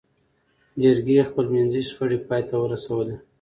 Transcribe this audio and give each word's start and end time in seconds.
جرګې 0.81 1.27
خپلمنځي 1.29 1.81
شخړې 1.89 2.17
پای 2.27 2.41
ته 2.49 2.55
ورسولې. 2.59 3.15